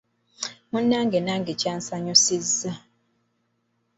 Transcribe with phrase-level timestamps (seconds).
[0.71, 2.71] Munnange nange kyansanyusizza.